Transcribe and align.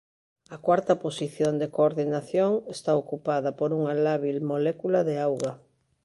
A 0.49 0.57
cuarta 0.65 0.93
posición 1.05 1.59
de 1.59 1.69
coordinación 1.75 2.51
está 2.75 2.91
ocupada 3.03 3.49
por 3.59 3.69
unha 3.79 3.93
lábil 4.05 4.37
molécula 4.51 4.99
de 5.09 5.15
auga. 5.27 5.53